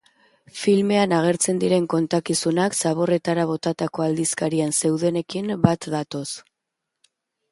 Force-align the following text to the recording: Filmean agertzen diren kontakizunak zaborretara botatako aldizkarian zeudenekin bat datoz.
Filmean 0.59 1.11
agertzen 1.17 1.59
diren 1.63 1.83
kontakizunak 1.93 2.77
zaborretara 2.85 3.45
botatako 3.51 4.05
aldizkarian 4.07 4.73
zeudenekin 4.85 5.53
bat 5.67 5.89
datoz. 5.97 6.25